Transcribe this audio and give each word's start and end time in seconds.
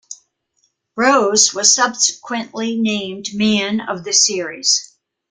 Rose 0.95 1.53
was 1.53 1.75
subsequently 1.75 2.75
named 2.75 3.27
Man-of-the-Series. 3.35 4.95